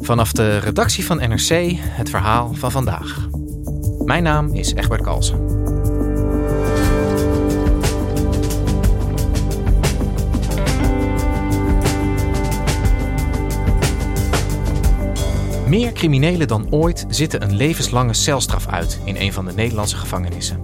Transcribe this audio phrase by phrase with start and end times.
[0.00, 3.28] Vanaf de redactie van NRC het verhaal van vandaag.
[4.04, 5.44] Mijn naam is Egbert Kalsen.
[15.68, 20.60] Meer criminelen dan ooit zitten een levenslange celstraf uit in een van de Nederlandse gevangenissen.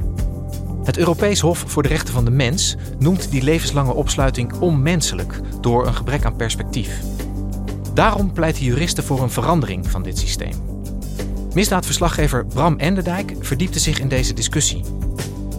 [0.84, 5.86] Het Europees Hof voor de Rechten van de Mens noemt die levenslange opsluiting onmenselijk door
[5.86, 7.00] een gebrek aan perspectief.
[7.98, 10.82] Daarom pleiten juristen voor een verandering van dit systeem.
[11.54, 14.84] Misdaadverslaggever Bram Enderdijk verdiepte zich in deze discussie.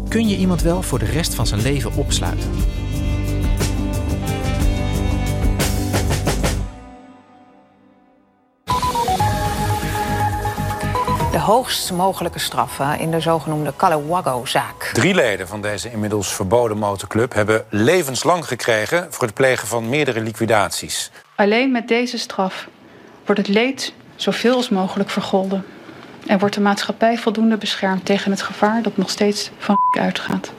[0.10, 2.50] Kun je iemand wel voor de rest van zijn leven opsluiten?
[11.32, 14.92] de hoogst mogelijke straffen in de zogenoemde Calawago-zaak.
[14.94, 20.22] Drie leden van deze inmiddels verboden motorclub hebben levenslang gekregen voor het plegen van meerdere
[20.22, 21.12] liquidaties.
[21.40, 22.70] Alleen met deze straf
[23.26, 25.66] wordt het leed zoveel als mogelijk vergolden.
[26.28, 30.54] En wordt de maatschappij voldoende beschermd tegen het gevaar dat nog steeds van uitgaat.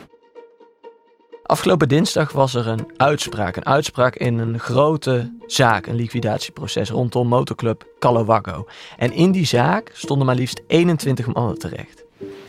[1.43, 3.57] Afgelopen dinsdag was er een uitspraak.
[3.57, 8.67] Een uitspraak in een grote zaak, een liquidatieproces rondom motorclub Calawago.
[8.97, 12.05] En in die zaak stonden maar liefst 21 mannen terecht.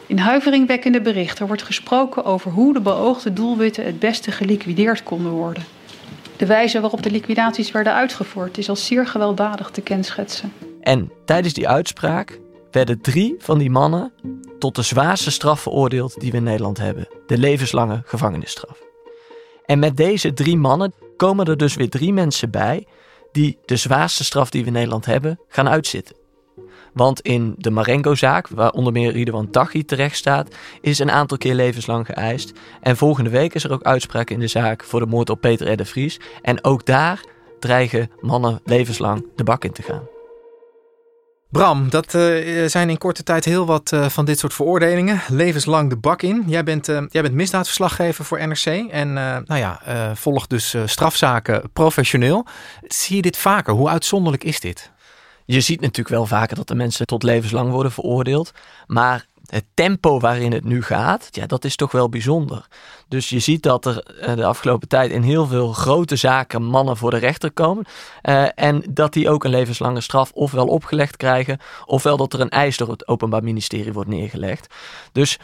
[0.05, 5.63] In huiveringwekkende berichten wordt gesproken over hoe de beoogde doelwitten het beste geliquideerd konden worden.
[6.41, 10.53] De wijze waarop de liquidaties werden uitgevoerd is als zeer gewelddadig te kenschetsen.
[10.81, 12.39] En tijdens die uitspraak
[12.71, 14.13] werden drie van die mannen
[14.59, 18.79] tot de zwaarste straf veroordeeld die we in Nederland hebben: de levenslange gevangenisstraf.
[19.65, 22.87] En met deze drie mannen komen er dus weer drie mensen bij
[23.31, 26.15] die de zwaarste straf die we in Nederland hebben gaan uitzitten.
[26.93, 31.55] Want in de Marengo-zaak, waar onder meer Ridwan Taghi terecht staat, is een aantal keer
[31.55, 32.51] levenslang geëist.
[32.81, 35.81] En volgende week is er ook uitspraak in de zaak voor de moord op Peter
[35.81, 35.85] R.
[35.85, 36.19] Vries.
[36.41, 37.23] En ook daar
[37.59, 40.07] dreigen mannen levenslang de bak in te gaan.
[41.49, 45.21] Bram, dat uh, zijn in korte tijd heel wat uh, van dit soort veroordelingen.
[45.27, 46.43] Levenslang de bak in.
[46.47, 49.81] Jij bent, uh, jij bent misdaadverslaggever voor NRC en nou ja,
[50.15, 52.45] volgt dus strafzaken professioneel.
[52.87, 53.73] Zie je dit vaker?
[53.73, 54.91] Hoe uitzonderlijk is dit?
[55.51, 58.51] Je ziet natuurlijk wel vaker dat de mensen tot levenslang worden veroordeeld.
[58.87, 62.67] Maar het tempo waarin het nu gaat, ja, dat is toch wel bijzonder.
[63.07, 66.97] Dus je ziet dat er eh, de afgelopen tijd in heel veel grote zaken mannen
[66.97, 67.85] voor de rechter komen.
[68.23, 72.49] Uh, en dat die ook een levenslange straf ofwel opgelegd krijgen, ofwel dat er een
[72.49, 74.73] eis door het Openbaar Ministerie wordt neergelegd.
[75.11, 75.39] Dus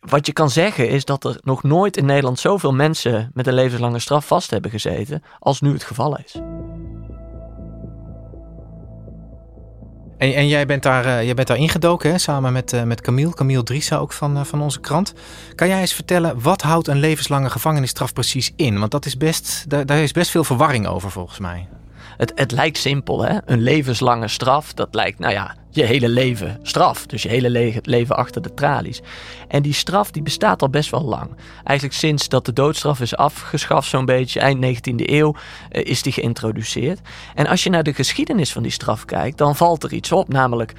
[0.00, 3.54] wat je kan zeggen is dat er nog nooit in Nederland zoveel mensen met een
[3.54, 6.36] levenslange straf vast hebben gezeten als nu het geval is.
[10.18, 13.00] En, en jij, bent daar, uh, jij bent daar ingedoken, hè, samen met, uh, met
[13.00, 15.14] Camille, Camille Driessen ook van, uh, van onze krant.
[15.54, 18.78] Kan jij eens vertellen, wat houdt een levenslange gevangenisstraf precies in?
[18.78, 21.68] Want dat is best, daar, daar is best veel verwarring over volgens mij.
[22.16, 23.38] Het, het lijkt simpel, hè?
[23.44, 27.06] Een levenslange straf, dat lijkt, nou ja, je hele leven straf.
[27.06, 29.00] Dus je hele le leven achter de tralies.
[29.48, 31.30] En die straf die bestaat al best wel lang.
[31.64, 36.12] Eigenlijk sinds dat de doodstraf is afgeschaft, zo'n beetje eind 19e eeuw, uh, is die
[36.12, 37.00] geïntroduceerd.
[37.34, 40.28] En als je naar de geschiedenis van die straf kijkt, dan valt er iets op.
[40.28, 40.72] Namelijk,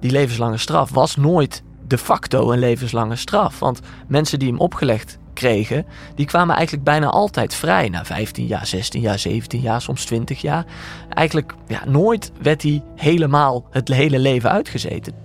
[0.00, 3.58] die levenslange straf was nooit de facto een levenslange straf.
[3.58, 7.88] Want mensen die hem opgelegd kregen, die kwamen eigenlijk bijna altijd vrij.
[7.88, 10.64] Na 15 jaar, 16 jaar, 17 jaar, soms 20 jaar.
[11.08, 15.24] Eigenlijk ja, nooit werd hij helemaal het hele leven uitgezeten.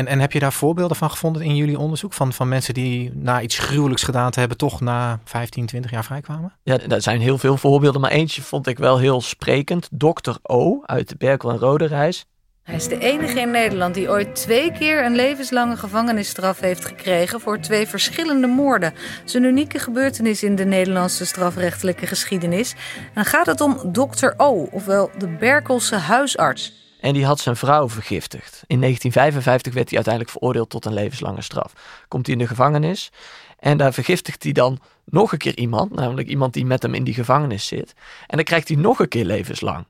[0.00, 2.12] En, en heb je daar voorbeelden van gevonden in jullie onderzoek?
[2.12, 6.04] Van, van mensen die na iets gruwelijks gedaan te hebben, toch na 15, 20 jaar
[6.04, 6.52] vrijkwamen?
[6.62, 9.88] Ja, er zijn heel veel voorbeelden, maar eentje vond ik wel heel sprekend.
[9.92, 10.36] Dr.
[10.42, 12.26] O uit de Berkel en Rode Reis.
[12.62, 17.40] Hij is de enige in Nederland die ooit twee keer een levenslange gevangenisstraf heeft gekregen
[17.40, 18.94] voor twee verschillende moorden.
[19.32, 22.72] Een unieke gebeurtenis in de Nederlandse strafrechtelijke geschiedenis.
[22.96, 24.28] En dan gaat het om Dr.
[24.36, 26.78] O, ofwel de Berkelse huisarts.
[27.00, 28.62] En die had zijn vrouw vergiftigd.
[28.66, 31.72] In 1955 werd hij uiteindelijk veroordeeld tot een levenslange straf.
[32.08, 33.10] Komt hij in de gevangenis
[33.58, 37.04] en daar vergiftigt hij dan nog een keer iemand, namelijk iemand die met hem in
[37.04, 37.92] die gevangenis zit.
[38.26, 39.86] En dan krijgt hij nog een keer levenslang.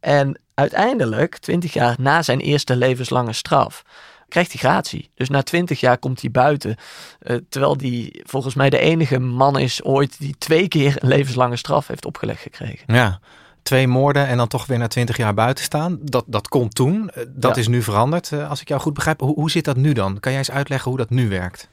[0.00, 3.82] En uiteindelijk, twintig jaar na zijn eerste levenslange straf,
[4.28, 5.10] krijgt hij gratie.
[5.14, 6.76] Dus na twintig jaar komt hij buiten.
[7.22, 11.56] Uh, terwijl hij volgens mij de enige man is ooit die twee keer een levenslange
[11.56, 12.94] straf heeft opgelegd gekregen.
[12.94, 13.20] Ja,
[13.62, 15.98] twee moorden en dan toch weer na twintig jaar buiten staan.
[16.02, 17.10] Dat, dat kon toen.
[17.16, 17.60] Uh, dat Ja.
[17.60, 19.20] is nu veranderd, uh, als ik jou goed begrijp.
[19.20, 20.20] Hoe, hoe zit dat nu dan?
[20.20, 21.68] Kan jij eens uitleggen hoe dat nu werkt?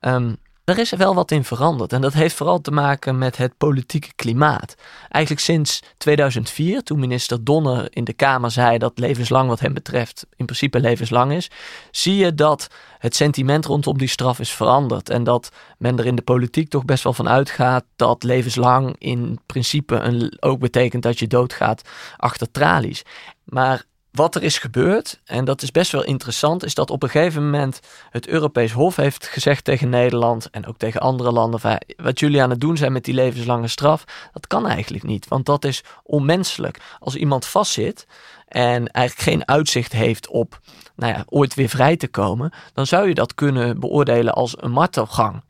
[0.00, 0.36] Um,
[0.70, 1.92] er is wel wat in veranderd.
[1.92, 4.74] En dat heeft vooral te maken met het politieke klimaat.
[5.08, 10.26] Eigenlijk sinds 2004, toen minister Donner in de Kamer zei dat levenslang wat hem betreft
[10.36, 11.50] in principe levenslang is,
[11.90, 12.68] zie je dat
[12.98, 15.10] het sentiment rondom die straf is veranderd.
[15.10, 19.40] En dat men er in de politiek toch best wel van uitgaat dat levenslang in
[19.46, 21.82] principe een, ook betekent dat je doodgaat
[22.16, 23.02] achter tralies.
[23.44, 27.08] Maar wat er is gebeurd, en dat is best wel interessant, is dat op een
[27.08, 27.80] gegeven moment
[28.10, 32.42] het Europees Hof heeft gezegd tegen Nederland en ook tegen andere landen: van, wat jullie
[32.42, 35.84] aan het doen zijn met die levenslange straf, dat kan eigenlijk niet, want dat is
[36.02, 36.80] onmenselijk.
[36.98, 38.06] Als iemand vastzit
[38.48, 40.60] en eigenlijk geen uitzicht heeft op
[40.96, 44.70] nou ja, ooit weer vrij te komen, dan zou je dat kunnen beoordelen als een
[44.70, 45.42] martelgang.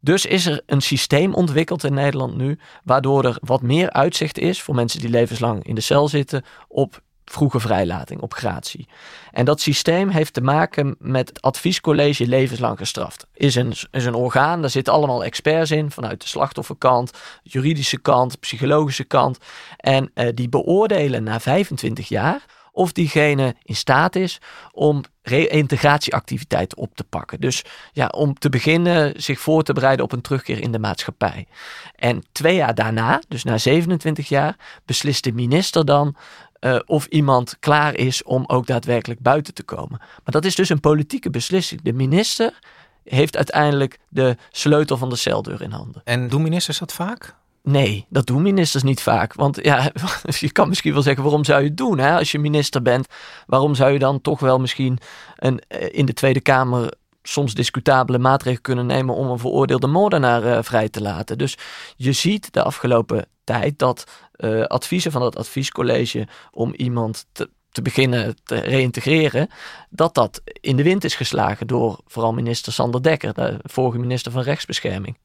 [0.00, 4.62] Dus is er een systeem ontwikkeld in Nederland nu, waardoor er wat meer uitzicht is
[4.62, 7.00] voor mensen die levenslang in de cel zitten op
[7.30, 8.88] vroege vrijlating, op gratie.
[9.32, 13.26] En dat systeem heeft te maken met het adviescollege levenslang gestraft.
[13.34, 17.10] Is een, is een orgaan, daar zitten allemaal experts in, vanuit de slachtofferkant,
[17.42, 19.38] juridische kant, psychologische kant.
[19.76, 22.44] En uh, die beoordelen na 25 jaar
[22.76, 24.40] of diegene in staat is
[24.72, 27.40] om reïntegratieactiviteiten op te pakken.
[27.40, 31.46] Dus ja, om te beginnen zich voor te bereiden op een terugkeer in de maatschappij.
[31.94, 36.16] En twee jaar daarna, dus na 27 jaar, beslist de minister dan
[36.60, 39.98] uh, of iemand klaar is om ook daadwerkelijk buiten te komen.
[39.98, 41.82] Maar dat is dus een politieke beslissing.
[41.82, 42.58] De minister
[43.04, 46.02] heeft uiteindelijk de sleutel van de celdeur in handen.
[46.04, 47.34] En doen ministers dat vaak?
[47.62, 49.34] Nee, dat doen ministers niet vaak.
[49.34, 49.90] Want ja,
[50.38, 51.98] je kan misschien wel zeggen, waarom zou je het doen?
[51.98, 52.16] Hè?
[52.16, 53.06] Als je minister bent,
[53.46, 54.98] waarom zou je dan toch wel misschien
[55.36, 55.60] een,
[55.90, 56.92] in de Tweede Kamer
[57.28, 61.38] soms discutabele maatregelen kunnen nemen om een veroordeelde moordenaar uh, vrij te laten?
[61.38, 61.56] Dus
[61.96, 64.04] je ziet de afgelopen tijd dat
[64.36, 69.48] uh, adviezen van het adviescollege om iemand te, beginnen te reïntegreren,
[69.90, 74.32] dat dat in de wind is geslagen door vooral minister Sander Dekker, de vorige minister
[74.32, 75.18] van Rechtsbescherming.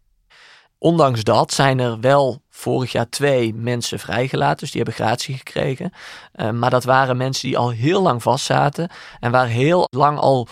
[0.78, 5.92] Ondanks dat zijn er wel vorig jaar twee mensen vrijgelaten, dus die hebben gratie gekregen.
[6.36, 8.90] Uh, maar dat waren mensen die al heel lang vastzaten
[9.20, 10.48] en waar heel lang al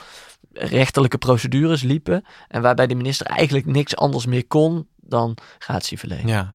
[0.53, 2.23] rechterlijke procedures liepen.
[2.47, 6.27] En waarbij de minister eigenlijk niks anders meer kon dan gratie verlenen.
[6.27, 6.53] Ja.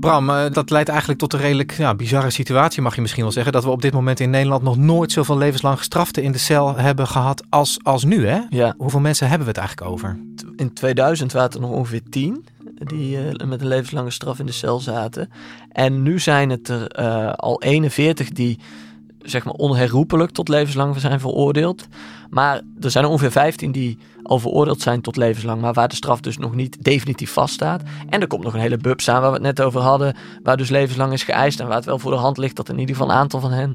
[0.00, 3.32] Bram, uh, dat leidt eigenlijk tot een redelijk ja, bizarre situatie, mag je misschien wel
[3.32, 3.52] zeggen.
[3.52, 6.76] Dat we op dit moment in Nederland nog nooit zoveel levenslang gestraften in de cel
[6.76, 8.26] hebben gehad als, als nu.
[8.26, 8.40] Hè?
[8.50, 8.74] Ja.
[8.78, 10.18] Hoeveel mensen hebben we het eigenlijk over?
[10.56, 12.46] In 2000 waren er nog ongeveer tien
[12.78, 15.30] die uh, met een levenslange straf in de cel zaten.
[15.72, 18.58] En nu zijn het er uh, al 41 die
[19.26, 21.86] zeg maar onherroepelijk tot levenslang zijn veroordeeld.
[22.30, 25.94] Maar er zijn er ongeveer 15 die al veroordeeld zijn tot levenslang, maar waar de
[25.94, 27.82] straf dus nog niet definitief vaststaat.
[28.08, 30.56] En er komt nog een hele bubs aan waar we het net over hadden, waar
[30.56, 32.96] dus levenslang is geëist en waar het wel voor de hand ligt dat in ieder
[32.96, 33.74] geval een aantal van hen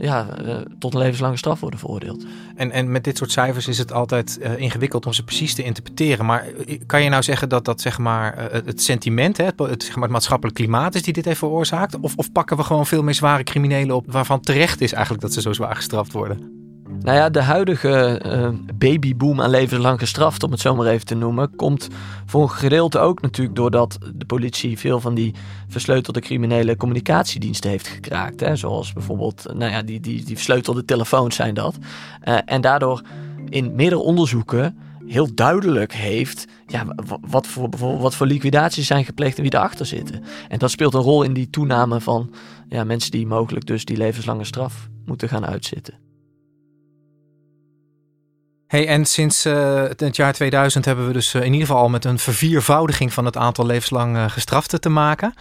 [0.00, 2.24] ja, uh, tot een levenslange straf worden veroordeeld.
[2.54, 5.62] En, en met dit soort cijfers is het altijd uh, ingewikkeld om ze precies te
[5.62, 6.26] interpreteren.
[6.26, 6.46] Maar
[6.86, 10.02] kan je nou zeggen dat dat zeg maar het sentiment, hè, het, het, zeg maar
[10.04, 12.00] het maatschappelijk klimaat is die dit heeft veroorzaakt?
[12.00, 15.32] Of, of pakken we gewoon veel meer zware criminelen op waarvan terecht is eigenlijk dat
[15.32, 16.59] ze zo zwaar gestraft worden?
[17.02, 21.14] Nou ja, de huidige uh, babyboom aan levenslang gestraft, om het zo maar even te
[21.14, 21.88] noemen, komt
[22.26, 25.34] voor een gedeelte ook natuurlijk doordat de politie veel van die
[25.68, 28.40] versleutelde criminele communicatiediensten heeft gekraakt.
[28.40, 28.56] Hè?
[28.56, 31.78] Zoals bijvoorbeeld, nou ja, die, die, die versleutelde telefoons zijn dat.
[32.24, 33.02] Uh, en daardoor
[33.48, 36.86] in meerdere onderzoeken heel duidelijk heeft ja,
[37.20, 40.22] wat, voor, wat voor liquidaties zijn gepleegd en wie erachter zitten.
[40.48, 42.30] En dat speelt een rol in die toename van
[42.68, 46.09] ja, mensen die mogelijk dus die levenslange straf moeten gaan uitzitten.
[48.70, 51.88] Hey, en sinds uh, het jaar 2000 hebben we dus uh, in ieder geval al
[51.88, 55.34] met een verviervoudiging van het aantal levenslang uh, gestraften te maken.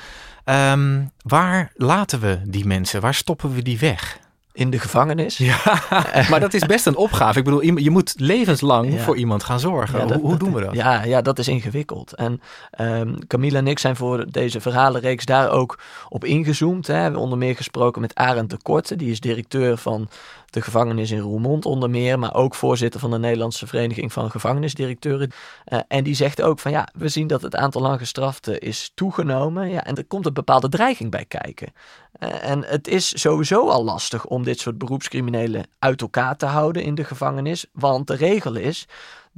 [0.46, 3.02] Um, waar laten we die mensen?
[3.02, 4.20] Waar stoppen we die weg?
[4.52, 5.38] In de gevangenis.
[5.38, 5.58] Ja,
[6.30, 7.38] maar dat is best een opgave.
[7.40, 9.00] Ik bedoel, je moet levenslang Ja.
[9.00, 10.00] voor iemand gaan zorgen.
[10.00, 10.74] Ja, dat- hoe hoe doen we dat?
[10.74, 12.14] Ja, ja, dat is ingewikkeld.
[12.16, 12.42] En
[12.72, 15.80] ehm Camille en ik zijn voor deze verhalenreeks daar ook
[16.10, 16.88] op ingezoomd.
[16.88, 16.94] Hè.
[16.94, 18.96] We hebben onder meer gesproken met Arend de Korte.
[18.96, 20.10] Die is directeur van
[20.50, 22.20] de gevangenis in Roermond onder meer.
[22.20, 25.32] Maar ook voorzitter van de Nederlandse Vereniging van Gevangenisdirecteuren.
[25.66, 29.70] Eh, en die zegt ook van ja, we zien dat het aantal langgestraften is toegenomen.
[29.70, 31.74] Ja, en er komt een bepaalde dreiging bij kijken.
[32.12, 36.84] Eh, en het is sowieso al lastig om dit soort beroepscriminelen uit elkaar te houden
[36.84, 37.66] in de gevangenis.
[37.74, 38.88] Want de regel is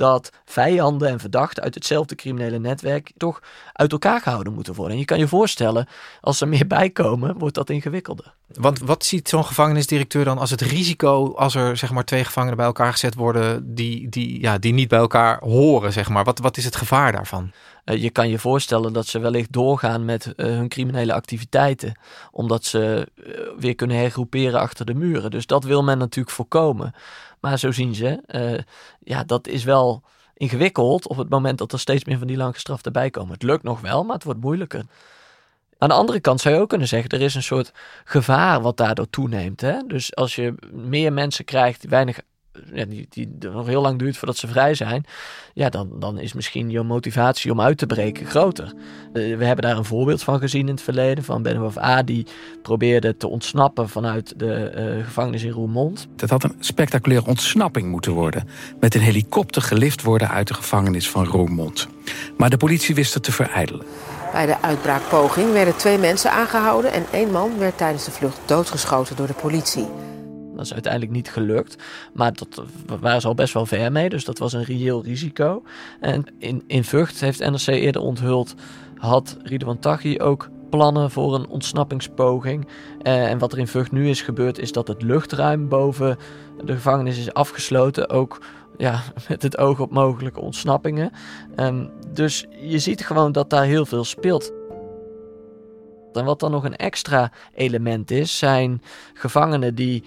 [0.01, 3.41] dat vijanden en verdachten uit hetzelfde criminele netwerk toch
[3.73, 4.93] uit elkaar gehouden moeten worden.
[4.93, 5.87] En je kan je voorstellen,
[6.21, 8.33] als er meer bijkomen, wordt dat ingewikkelder.
[8.47, 12.57] Want wat ziet zo'n gevangenisdirecteur dan als het risico als er zeg maar twee gevangenen
[12.57, 16.23] bij elkaar gezet worden die, die, ja, die niet bij elkaar horen, zeg maar?
[16.23, 17.51] Wat, wat is het gevaar daarvan?
[17.83, 21.99] Eh, je kan je voorstellen dat ze wellicht doorgaan met eh, hun criminele activiteiten,
[22.31, 25.31] omdat ze eh, weer kunnen hergroeperen achter de muren.
[25.31, 26.93] Dus dat wil men natuurlijk voorkomen.
[27.41, 28.63] Maar zo zien ze, eh,
[28.99, 32.91] ja, dat is wel ingewikkeld op het moment dat er steeds meer van die langgestraften
[32.91, 33.33] bij komen.
[33.33, 34.85] Het lukt nog wel, maar het wordt moeilijker.
[35.77, 37.71] Aan de andere kant zou je ook kunnen zeggen, er is een soort
[38.03, 39.61] gevaar wat daardoor toeneemt.
[39.61, 39.79] Hè?
[39.87, 42.19] Dus als je meer mensen krijgt die weinig,
[42.73, 45.05] ja, die, die nog heel lang duurt voordat ze vrij zijn,
[45.53, 48.73] ja, dan, dan is misschien je motivatie om uit te breken groter.
[49.13, 52.03] Eh, we hebben daar een voorbeeld van gezien in het verleden, van Benoît A.
[52.03, 52.25] die
[52.61, 56.07] probeerde te ontsnappen vanuit de eh, gevangenis in Roermond.
[56.15, 58.47] Dat had een spectaculaire ontsnapping moeten worden.
[58.79, 61.87] Met een helikopter gelift worden uit de gevangenis van Roermond.
[62.37, 63.85] Maar de politie wist het te verijdelen.
[64.31, 69.15] Bij de uitbraakpoging werden twee mensen aangehouden en één man werd tijdens de vlucht doodgeschoten
[69.15, 69.87] door de politie.
[70.55, 71.75] Dat is uiteindelijk niet gelukt.
[72.13, 72.63] Maar dat
[72.99, 74.09] waren ze al best wel ver mee.
[74.09, 75.63] Dus dat was een reëel risico.
[75.99, 78.55] En in, in Vught heeft NRC eerder onthuld.
[78.97, 82.67] Had Ridwan Taghi ook plannen voor een ontsnappingspoging.
[83.01, 84.59] Eh, en wat er in Vught nu is gebeurd.
[84.59, 86.17] Is dat het luchtruim boven
[86.65, 88.09] de gevangenis is afgesloten.
[88.09, 88.41] Ook
[88.77, 91.11] ja, met het oog op mogelijke ontsnappingen.
[91.55, 94.51] Ehm, dus je ziet gewoon dat daar heel veel speelt.
[96.13, 98.81] En wat dan nog een extra element is, zijn
[99.13, 100.03] gevangenen die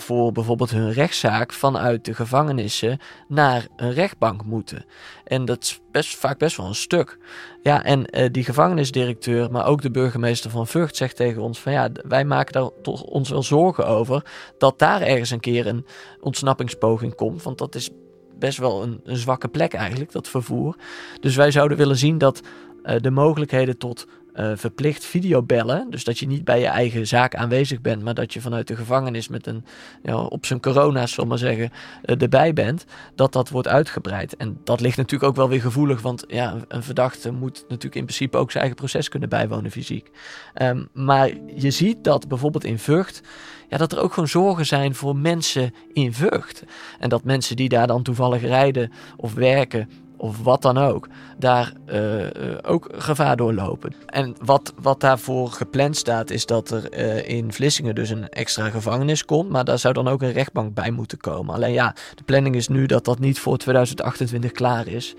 [0.00, 4.84] voor bijvoorbeeld hun rechtszaak vanuit de gevangenissen naar een rechtbank moeten.
[5.24, 7.18] En dat is best, vaak best wel een stuk.
[7.62, 11.72] Ja, en eh, die gevangenisdirecteur, maar ook de burgemeester van Vught zegt tegen ons van
[11.72, 14.24] ja, wij maken daar toch ons wel zorgen over
[14.58, 15.86] dat daar ergens een keer een
[16.20, 17.42] ontsnappingspoging komt.
[17.42, 17.90] Want dat is
[18.38, 20.76] best wel een, een zwakke plek eigenlijk, dat vervoer.
[21.20, 22.40] Dus wij zouden willen zien dat
[22.82, 24.06] eh, de mogelijkheden tot
[24.38, 25.90] eh, verplicht videobellen.
[25.90, 28.76] Dus dat je niet bij je eigen zaak aanwezig bent, maar dat je vanuit de
[28.76, 29.64] gevangenis met een
[30.02, 31.70] ja, op zijn corona, zal maar zeggen,
[32.02, 32.84] eh, erbij bent.
[33.14, 34.36] Dat dat wordt uitgebreid.
[34.36, 38.04] En dat ligt natuurlijk ook wel weer gevoelig, want ja, een verdachte moet natuurlijk in
[38.04, 40.10] principe ook zijn eigen proces kunnen bijwonen fysiek.
[40.54, 43.22] Ehm, maar je ziet dat bijvoorbeeld in Vught,
[43.68, 46.64] ja, dat er ook gewoon zorgen zijn voor mensen in Vught.
[46.98, 51.08] En dat mensen die daar dan toevallig rijden of werken of wat dan ook,
[51.38, 53.94] daar eh, eh, ook gevaar doorlopen.
[54.06, 58.70] En wat, wat daarvoor gepland staat, is dat er eh, in Vlissingen dus een extra
[58.70, 61.54] gevangenis komt, maar daar zou dan ook een rechtbank bij moeten komen.
[61.54, 65.14] Alleen ja, de planning is nu dat dat niet voor 2028 klaar is.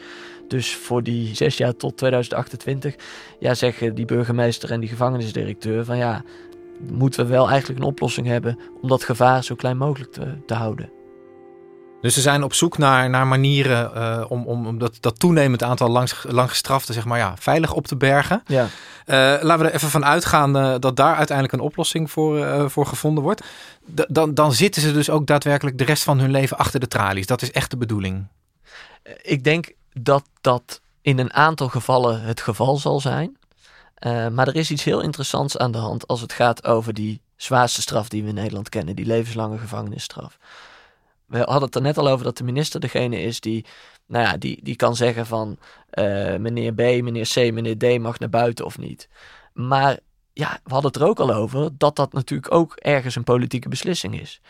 [0.48, 2.96] Dus voor die zes jaar tot 2028,
[3.40, 6.24] ja, zeggen die burgemeester en die gevangenisdirecteur van ja,
[6.92, 10.54] moeten we wel eigenlijk een oplossing hebben om dat gevaar zo klein mogelijk te, te
[10.54, 10.99] houden.
[12.02, 15.64] Dus ze zijn op zoek naar, naar manieren eh, om, om, om dat, dat toenemend
[15.64, 18.44] aantal langs, langgestraften zeg maar, ja, veilig op te bergen.
[18.46, 18.68] Ja.
[19.06, 22.86] Eh, laten we er even van uitgaan eh, dat daar uiteindelijk een oplossing voor, voor
[22.86, 23.42] gevonden wordt.
[23.96, 26.88] D- dan, dan zitten ze dus ook daadwerkelijk de rest van hun leven achter de
[26.88, 27.26] tralies.
[27.28, 28.28] Dat is echt de bedoeling.
[29.22, 33.38] Ik denk dat dat in een aantal gevallen het geval zal zijn.
[34.32, 37.82] Maar er is iets heel interessants aan de hand als het gaat over die zwaarste
[37.82, 40.38] straf die we in Nederland kennen, die levenslange gevangenisstraf.
[41.30, 43.66] We hadden het er net al over dat de minister degene is die,
[44.06, 45.58] nou ja, die, die kan zeggen van
[45.94, 49.10] uh, meneer B, meneer C, meneer D mag naar buiten of niet.
[49.54, 50.00] Maar
[50.34, 53.70] ja, we hadden het er ook al over dat dat natuurlijk ook ergens een politieke
[53.70, 54.42] beslissing is.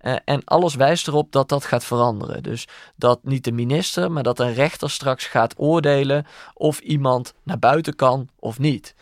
[0.00, 2.42] Uh, en alles wijst erop dat dat gaat veranderen.
[2.42, 7.58] Dus dat niet de minister, maar dat een rechter straks gaat oordelen of iemand naar
[7.58, 8.94] buiten kan of niet.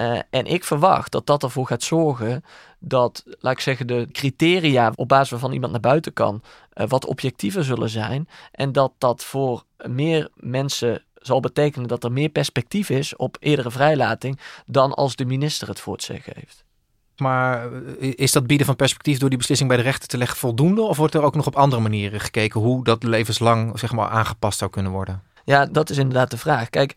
[0.00, 2.44] Uh, en ik verwacht dat dat ervoor gaat zorgen
[2.78, 6.42] dat, laat ik zeggen, de criteria op basis waarvan iemand naar buiten kan,
[6.74, 8.28] uh, wat objectiever zullen zijn.
[8.52, 13.70] En dat dat voor meer mensen zal betekenen dat er meer perspectief is op eerdere
[13.70, 16.64] vrijlating dan als de minister het voor het zeggen heeft.
[17.16, 20.36] Maar eh, is dat bieden van perspectief door die beslissing bij de rechter te leggen
[20.36, 20.82] voldoende?
[20.82, 24.58] Of wordt er ook nog op andere manieren gekeken hoe dat levenslang zeg maar, aangepast
[24.58, 25.22] zou kunnen worden?
[25.44, 26.70] Ja, dat is inderdaad de vraag.
[26.70, 26.94] Kijk,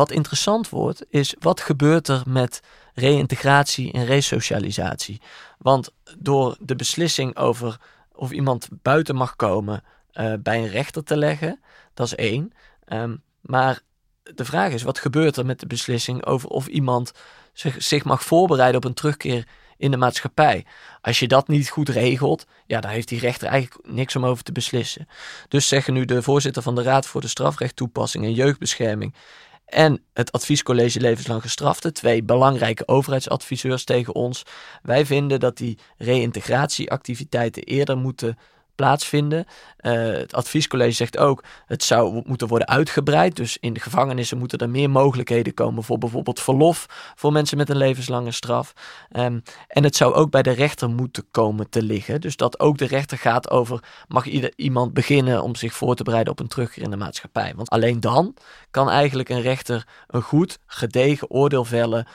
[0.00, 2.62] wat interessant wordt, is wat gebeurt er met
[2.94, 5.20] reïntegratie en resocialisatie?
[5.58, 7.80] Want door de beslissing over
[8.12, 11.60] of iemand buiten mag komen uh, bij een rechter te leggen,
[11.94, 12.52] dat is één.
[12.88, 13.80] Um, maar
[14.22, 17.12] de vraag is, wat gebeurt er met de beslissing over of iemand
[17.52, 20.66] zich, zich mag voorbereiden op een terugkeer in de maatschappij.
[21.00, 24.44] Als je dat niet goed regelt, ja, dan heeft die rechter eigenlijk niks om over
[24.44, 25.08] te beslissen.
[25.48, 29.14] Dus zeggen nu de voorzitter van de Raad voor de Strafrechttoepassing en Jeugdbescherming
[29.70, 34.42] en het Adviescollege Levenslang Gestrafte, twee belangrijke overheidsadviseurs tegen ons.
[34.82, 38.38] Wij vinden dat die reïntegratieactiviteiten eerder moeten
[38.80, 39.46] plaatsvinden.
[39.80, 43.36] Uh, het adviescollege zegt ook, het zou moeten worden uitgebreid.
[43.36, 47.68] Dus in de gevangenissen moeten er meer mogelijkheden komen voor bijvoorbeeld verlof voor mensen met
[47.68, 48.72] een levenslange straf.
[49.16, 52.20] Um, en het zou ook bij de rechter moeten komen te liggen.
[52.20, 56.02] Dus dat ook de rechter gaat over, mag ieder, iemand beginnen om zich voor te
[56.02, 57.52] bereiden op een terugkeer in de maatschappij.
[57.56, 58.36] Want alleen dan
[58.70, 62.06] kan eigenlijk een rechter een goed, gedegen oordeel vellen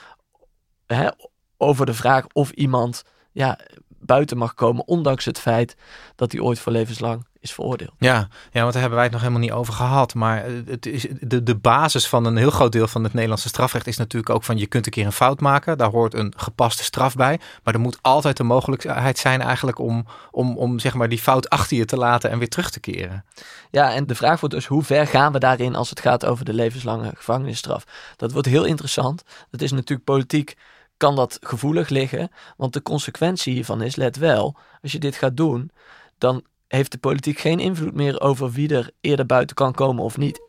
[0.86, 1.08] hè,
[1.56, 3.58] over de vraag of iemand ja,
[4.06, 5.76] buiten mag komen, ondanks het feit
[6.16, 7.92] dat hij ooit voor levenslang is veroordeeld.
[7.98, 10.14] Ja, ja, want daar hebben wij het nog helemaal niet over gehad.
[10.14, 13.86] Maar het is, de, de basis van een heel groot deel van het Nederlandse strafrecht
[13.86, 15.78] is natuurlijk ook van je kunt een keer een fout maken.
[15.78, 17.40] Daar hoort een gepaste straf bij.
[17.62, 21.50] Maar er moet altijd de mogelijkheid zijn eigenlijk om, om, om zeg maar die fout
[21.50, 23.24] achter je te laten en weer terug te keren.
[23.70, 26.44] Ja, en de vraag wordt dus hoe ver gaan we daarin als het gaat over
[26.44, 27.84] de levenslange gevangenisstraf?
[28.16, 29.22] Dat wordt heel interessant.
[29.50, 30.56] Dat is natuurlijk politiek
[30.96, 32.30] kan dat gevoelig liggen.
[32.56, 35.70] Want de consequentie hiervan is, let wel, als je dit gaat doen,
[36.18, 40.16] dan heeft de politiek geen invloed meer over wie er eerder buiten kan komen of
[40.16, 40.40] niet.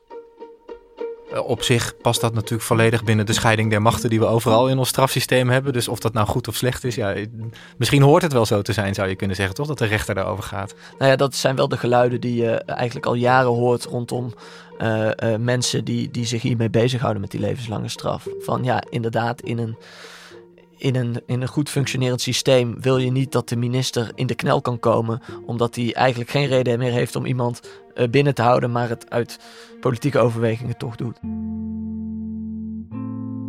[1.32, 4.68] Eh, op zich past dat natuurlijk volledig binnen de scheiding der machten die we overal
[4.68, 5.74] in ons strafsysteem hebben.
[5.74, 7.16] Dus of dat nou goed of slecht is, ja,
[7.78, 9.68] misschien hoort het wel zo te zijn, zou je kunnen zeggen, toch?
[9.68, 10.74] Dat de rechter daarover gaat.
[10.98, 14.34] Nou ja, dat zijn wel de geluiden die je eigenlijk al jaren hoort rondom
[14.82, 18.28] uh, uh, mensen die, die zich hiermee bezighouden met die levenslange straf.
[18.40, 19.78] Van ja, inderdaad, in een
[20.78, 24.36] in een, in een goed functionerend systeem wil je niet dat de minister in de
[24.36, 27.62] knel kan komen, omdat hij eigenlijk geen reden meer heeft om iemand
[27.96, 29.40] uh, binnen te houden, maar het uit
[29.80, 31.20] politieke overwegingen toch doet.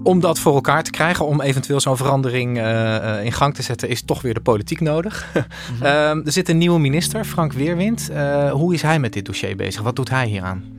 [0.02, 3.88] Om dat voor elkaar te krijgen, om eventueel zo'n verandering uh, in gang te zetten,
[3.88, 5.26] is toch weer de politiek nodig.
[5.80, 5.86] mm
[6.24, 8.08] er zit een nieuwe minister, Frank Weerwind.
[8.12, 9.82] Uh, hoe is hij met dit dossier bezig?
[9.82, 10.77] Wat doet hij hieraan?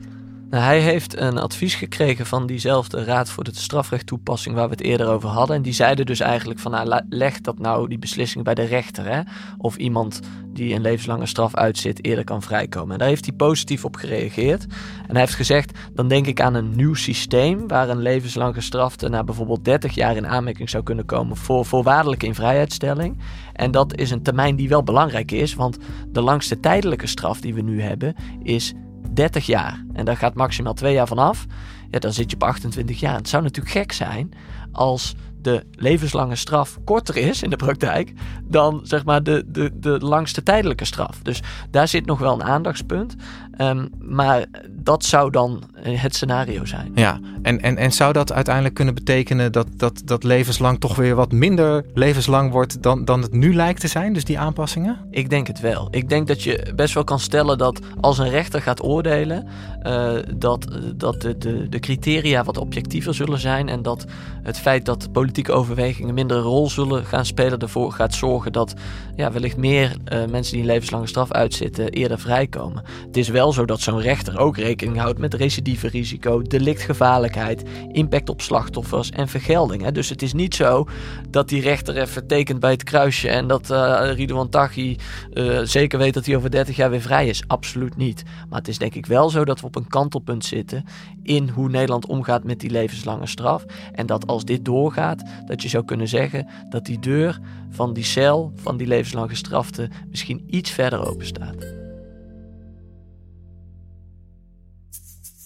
[0.50, 4.82] Nou, hij heeft een advies gekregen van diezelfde Raad voor de Strafrechttoepassing waar we het
[4.82, 5.56] eerder over hadden.
[5.56, 9.04] En die zeiden dus eigenlijk van nou, leg dat nou die beslissing bij de rechter.
[9.04, 9.20] Hè?
[9.58, 10.20] Of iemand
[10.52, 12.92] die een levenslange straf uitzit eerder kan vrijkomen.
[12.92, 14.62] En daar heeft hij positief op gereageerd.
[15.06, 19.08] En hij heeft gezegd, dan denk ik aan een nieuw systeem waar een levenslang gestrafte
[19.08, 23.18] na bijvoorbeeld 30 jaar in aanmerking zou kunnen komen voor voorwaardelijke invrijheidstelling.
[23.52, 27.54] En dat is een termijn die wel belangrijk is, want de langste tijdelijke straf die
[27.54, 28.74] we nu hebben is
[29.12, 29.84] 30 jaar.
[29.92, 31.46] En daar gaat maximaal 2 jaar vanaf.
[31.90, 33.16] Ja, dan zit je op 28 jaar.
[33.16, 34.32] Het zou natuurlijk gek zijn
[34.72, 38.12] als de levenslange straf korter is in de praktijk
[38.44, 41.18] dan zeg maar de, de, de langste tijdelijke straf.
[41.22, 43.16] Dus daar zit nog wel een aandachtspunt.
[43.60, 46.92] Um, maar dat zou dan het scenario zijn.
[46.94, 51.14] Ja, en, en, en zou dat uiteindelijk kunnen betekenen dat, dat, dat levenslang toch weer
[51.14, 54.12] wat minder levenslang wordt dan, dan het nu lijkt te zijn?
[54.12, 54.98] Dus die aanpassingen?
[55.10, 55.88] Ik denk het wel.
[55.90, 59.46] Ik denk dat je best wel kan stellen dat als een rechter gaat oordelen,
[59.82, 64.04] uh, dat, dat de, de, de criteria wat objectiever zullen zijn en dat
[64.42, 68.74] het feit dat politieke overwegingen minder een rol zullen gaan spelen ervoor gaat zorgen dat
[69.16, 72.84] ja, wellicht meer uh, mensen die een levenslange straf uitzitten eerder vrijkomen.
[73.06, 78.28] Het is wel zo dat zo'n rechter ook rekening houdt met recidieve risico, delictgevaarlijkheid, impact
[78.28, 79.82] op slachtoffers en vergelding.
[79.82, 79.92] Hè.
[79.92, 80.88] Dus het is niet zo
[81.30, 84.96] dat die rechter even tekent bij het kruisje en dat uh, Ridouan Taghi
[85.32, 87.42] uh, zeker weet dat hij over 30 jaar weer vrij is.
[87.46, 88.22] Absoluut niet.
[88.48, 90.84] Maar het is denk ik wel zo dat we op een kantelpunt zitten
[91.22, 93.64] in hoe Nederland omgaat met die levenslange straf.
[93.92, 97.38] En dat als dit doorgaat, dat je zou kunnen zeggen dat die deur
[97.70, 101.79] van die cel, van die levenslang gestrafte, misschien iets verder open staat.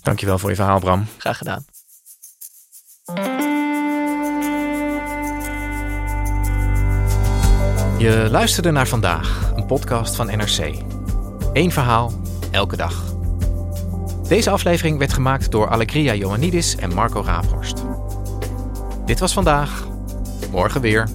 [0.05, 1.07] Dankjewel voor je verhaal, Bram.
[1.19, 1.65] Graag gedaan.
[7.99, 10.75] Je luisterde naar vandaag, een podcast van NRC.
[11.53, 12.13] Eén verhaal,
[12.51, 13.15] elke dag.
[14.29, 17.85] Deze aflevering werd gemaakt door Allegria Ioannidis en Marco Raaphorst.
[19.05, 19.87] Dit was vandaag,
[20.51, 21.09] morgen weer.